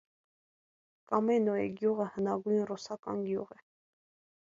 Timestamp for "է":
3.61-3.65